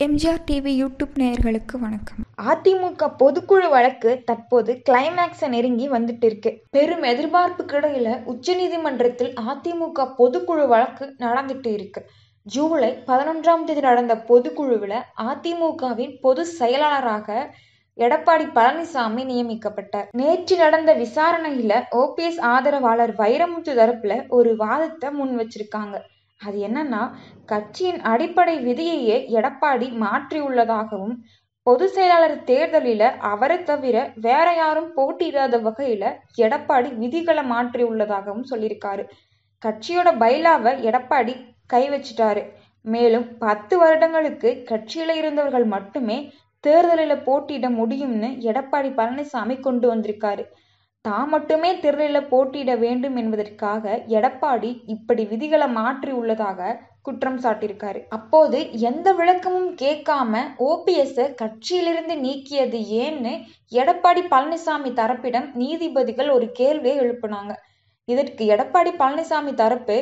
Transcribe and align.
MGR 0.00 0.42
TV 0.50 0.72
YouTube 0.80 1.14
நேயர்களுக்கு 1.16 1.76
வணக்கம். 1.78 2.18
அதிமுக 2.50 3.06
பொதுக்குழு 3.22 3.68
வழக்கு 3.70 4.22
தற்போது 4.24 4.82
கிளைமேக்ஸை 4.90 5.48
நெருங்கி 5.48 5.86
வந்துட்டு 5.90 6.24
இருக்கு 6.24 6.50
பெரும் 6.70 7.02
எதிர்பார்ப்புக்கு 7.02 7.74
இடையில 7.78 8.08
உச்சநீதிமன்றத்தில் 8.32 9.32
அதிமுக 9.50 10.06
பொதுக்குழு 10.18 10.66
வழக்கு 10.66 11.14
நடந்துட்டு 11.18 11.66
இருக்கு. 11.66 12.02
ஜூலை 12.46 12.90
பதினொன்றாம் 13.06 13.64
தேதி 13.64 13.80
நடந்த 13.80 14.16
பொதுக்குழுவில் 14.28 14.98
அதிமுகவின் 15.30 16.14
பொது 16.20 16.44
செயலாளராக 16.44 17.54
எடப்பாடி 17.98 18.46
பழனிசாமி 18.54 19.24
நியமிக்கப்பட்டார். 19.24 20.08
நேற்று 20.12 20.56
நடந்த 20.56 20.94
விசாரணையில 20.94 21.82
ஓபிஎஸ் 22.02 22.40
ஆதரவாளர் 22.40 23.14
வைரமுத்து 23.14 23.74
தரப்புல 23.80 24.28
ஒரு 24.28 24.56
வாதத்தை 24.56 25.10
முன் 25.10 25.34
வச்சிருக்காங்க 25.40 25.96
அது 26.40 26.58
என்னன்னா 26.68 27.02
கட்சியின் 27.46 28.00
அடிப்படை 28.02 28.54
விதியையே 28.58 29.16
எடப்பாடி 29.38 29.88
மாற்றியுள்ளதாகவும் 29.98 31.14
பொது 31.66 31.86
செயலாளர் 31.88 32.36
தேர்தலில 32.44 33.02
அவரை 33.30 33.56
தவிர 33.62 33.96
வேற 34.16 34.46
யாரும் 34.54 34.90
போட்டியிடாத 34.96 35.56
வகையில 35.60 36.04
எடப்பாடி 36.38 36.90
விதிகளை 36.94 37.44
மாற்றியுள்ளதாகவும் 37.44 38.48
சொல்லியிருக்காரு. 38.50 39.02
கட்சியோட 39.62 40.08
பைலாவை 40.18 40.72
எடப்பாடி 40.88 41.34
கை 41.66 41.82
வச்சிட்டாரு. 41.90 42.42
மேலும் 42.84 43.26
பத்து 43.38 43.74
வருடங்களுக்கு 43.78 44.50
கட்சியில 44.70 45.16
இருந்தவர்கள் 45.16 45.66
மட்டுமே 45.66 46.18
தேர்தலில் 46.64 47.24
போட்டியிட 47.24 47.68
முடியும்னு 47.70 48.30
எடப்பாடி 48.48 48.90
பழனிசாமி 48.92 49.60
கொண்டு 49.60 49.86
வந்திருக்காரு. 49.94 50.44
தான் 51.04 51.28
மட்டுமே 51.28 51.70
தேர்தலில் 51.80 52.28
போட்டியிட 52.30 52.72
வேண்டும் 52.76 53.16
என்பதற்காக 53.16 53.84
எடப்பாடி 54.16 54.70
இப்படி 54.86 55.22
விதிகளை 55.24 55.68
மாற்றி 55.72 56.12
உள்ளதாக 56.12 56.76
குற்றம் 57.02 57.38
சாட்டியிருக்காரு. 57.38 58.00
அப்போது 58.08 58.58
எந்த 58.80 59.08
விளக்கமும் 59.12 59.70
கேட்காம 59.82 60.42
ஓபிஎஸ் 60.70 61.20
கட்சியிலிருந்து 61.42 62.14
நீக்கியது 62.24 62.80
ஏன்னு 63.02 63.32
எடப்பாடி 63.72 64.22
பழனிசாமி 64.34 64.90
தரப்பிடம் 65.00 65.48
நீதிபதிகள் 65.54 66.30
ஒரு 66.30 66.48
கேள்வியை 66.52 66.96
எழுப்பினாங்க. 67.00 67.54
இதற்கு 68.08 68.42
எடப்பாடி 68.54 68.92
பழனிசாமி 68.98 69.52
தரப்பு 69.54 69.96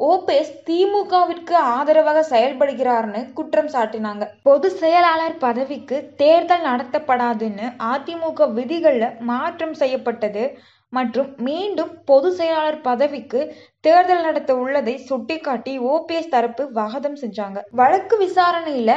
ஓபிஎஸ் 0.00 0.52
திமுகவிற்கு 0.66 1.54
ஆதரவாக 1.74 2.20
செயல்படுகிறார்னு 2.30 3.32
குற்றம் 3.32 3.66
சாட்டினாங்க. 3.66 4.24
பொது 4.42 4.70
செயலாளர் 4.70 5.36
பதவிக்கு 5.36 6.12
தேர்தல் 6.16 6.64
நடத்தப்படாதுன்னு 6.64 7.66
அதிமுக 7.92 8.48
விதிகள்ல 8.58 9.06
மாற்றம் 9.20 9.74
செய்யப்பட்டது. 9.74 10.44
மற்றும் 10.92 11.30
மீண்டும் 11.38 11.92
பொது 12.04 12.28
செயலாளர் 12.32 12.80
பதவிக்கு 12.80 13.40
தேர்தல் 13.80 14.22
நடத்த 14.22 14.50
உள்ளதை 14.56 14.94
சுட்டிக்காட்டி 15.08 15.72
ஓபிஎஸ் 15.94 16.32
தரப்பு 16.34 16.64
வாதம் 16.72 17.18
செஞ்சாங்க. 17.22 17.58
வழக்கு 17.70 18.16
விசாரணையில 18.24 18.92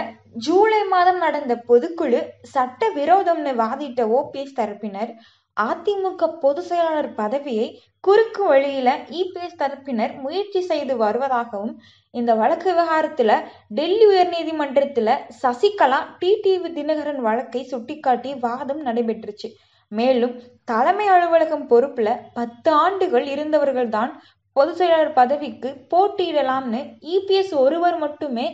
ஜூலை 0.45 0.81
மாதம் 0.87 1.17
நடந்த 1.17 1.55
பொதுக்குழு 1.67 2.21
சட்ட 2.53 2.89
விரோதம்னு 2.95 3.53
வாதிட்ட 3.55 4.01
ஓபிஎஸ் 4.19 4.57
தரப்பினர் 4.59 5.13
அதிமுக 5.57 6.27
பொது 6.39 6.61
செயலாளர் 6.61 7.09
பதவியை 7.13 7.65
குறுக்கு 8.03 8.43
வழியில 8.43 8.89
இபிஎஸ் 9.21 9.57
தரப்பினர் 9.57 10.13
முயற்சி 10.17 10.61
செய்து 10.61 10.93
வருவதாகவும் 10.97 11.73
இந்த 12.13 12.31
வழக்கு 12.35 12.67
விவகாரத்துல 12.71 13.31
டெல்லி 13.69 14.05
உயர்நீதிமன்றத்துல 14.05 15.15
சசிகலா 15.41 15.99
டிடிவி 16.21 16.69
தினகரன் 16.77 17.21
வழக்கை 17.27 17.63
சுட்டிக்காட்டி 17.71 18.31
வாதம் 18.39 18.81
நடைபெற்றுச்சு. 18.85 19.49
மேலும் 19.91 20.33
தலைமை 20.63 21.07
அலுவலகம் 21.07 21.69
பொறுப்புல 21.69 22.09
பத்து 22.33 22.71
ஆண்டுகள் 22.71 23.25
இருந்தவர்கள்தான் 23.25 24.11
பொது 24.55 24.75
செயலாளர் 24.75 25.13
பதவிக்கு 25.13 25.69
போட்டியிடலாம்னு 25.91 26.81
இபிஎஸ் 27.15 27.53
ஒருவர் 27.55 27.97
மட்டுமே 27.97 28.47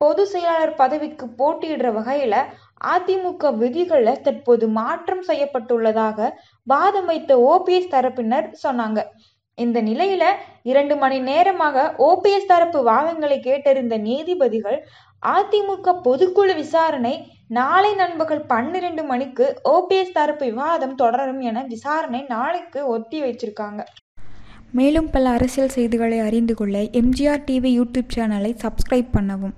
பொது 0.00 0.26
செயலாளர் 0.26 0.74
பதவிக்கு 0.74 1.26
போட்டியிடுற 1.38 1.90
வகையில 1.98 2.34
அதிமுக 2.84 3.52
விதிகள்ல 3.60 4.20
தற்போது 4.20 4.68
மாற்றம் 4.68 5.24
செய்யப்பட்டுள்ளதாக 5.26 6.28
வாதம் 6.62 7.06
வைத்த 7.06 7.36
ஓபிஎஸ் 7.52 7.94
தரப்பினர் 7.94 8.48
சொன்னாங்க. 8.62 9.02
இந்த 9.58 9.82
நிலையில 9.82 10.24
இரண்டு 10.62 10.96
மணி 10.96 11.18
நேரமாக 11.20 11.84
ஓபிஎஸ் 11.98 12.46
தரப்பு 12.46 12.78
வாதங்களை 12.90 13.38
கேட்டறிந்த 13.40 13.98
நீதிபதிகள் 14.00 14.78
அதிமுக 15.34 15.92
பொதுக்குழு 16.06 16.54
விசாரணை 16.54 17.14
நாளை 17.48 17.90
நண்பகல் 17.94 18.42
பன்னிரண்டு 18.52 19.02
மணிக்கு 19.02 19.46
ஓபிஎஸ் 19.74 20.16
தரப்பு 20.18 20.44
விவாதம் 20.44 20.94
தொடரும் 20.94 21.40
என 21.40 21.62
விசாரணை 21.68 22.20
நாளைக்கு 22.28 22.80
ஒத்தி 22.94 23.20
வச்சிருக்காங்க. 23.22 23.82
மேலும் 24.78 25.10
பல 25.10 25.28
அரசியல் 25.30 25.74
செய்திகளை 25.76 26.18
அறிந்து 26.18 26.54
கொள்ள 26.54 26.78
எம்ஜிஆர் 27.00 27.44
டிவி 27.48 27.70
யூடியூப் 27.78 28.14
சேனலை 28.16 28.52
சப்ஸ்கிரைப் 28.64 29.14
பண்ணவும். 29.16 29.54